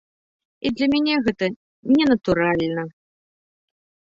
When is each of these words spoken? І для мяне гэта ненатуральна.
І 0.69 0.71
для 0.77 0.87
мяне 0.93 1.17
гэта 1.27 1.45
ненатуральна. 1.99 2.83